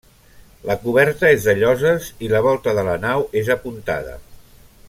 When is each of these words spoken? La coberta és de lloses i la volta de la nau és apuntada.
La 0.69 0.77
coberta 0.85 1.29
és 1.35 1.45
de 1.49 1.55
lloses 1.59 2.09
i 2.29 2.33
la 2.33 2.43
volta 2.49 2.75
de 2.81 2.89
la 2.91 2.99
nau 3.07 3.29
és 3.43 3.55
apuntada. 3.61 4.21